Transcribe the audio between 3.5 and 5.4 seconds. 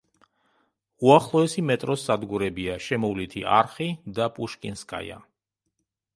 არხი“ და „პუშკინსკაია“.